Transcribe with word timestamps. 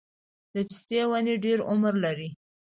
د 0.53 0.55
پستې 0.67 0.99
ونه 1.09 1.33
ډیر 1.45 1.57
عمر 1.71 1.93
لري؟ 2.05 2.29